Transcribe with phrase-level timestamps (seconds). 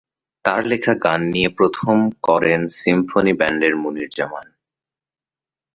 [0.45, 1.97] তার লেখা গান নিয়ে প্রথম
[2.23, 4.47] করেন সিম্ফনি ব্যান্ডের মুনির জামান।